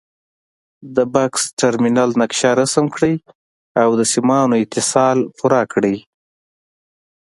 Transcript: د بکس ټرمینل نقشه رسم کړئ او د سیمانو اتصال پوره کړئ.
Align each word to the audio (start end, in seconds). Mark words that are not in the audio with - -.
د 0.95 0.97
بکس 1.13 1.43
ټرمینل 1.59 2.09
نقشه 2.21 2.51
رسم 2.61 2.85
کړئ 2.95 3.15
او 3.81 3.89
د 3.99 4.01
سیمانو 4.13 4.55
اتصال 4.63 5.17
پوره 5.37 5.63
کړئ. 5.73 5.97